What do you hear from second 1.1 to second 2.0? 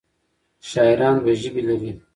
دوه ژبې لري.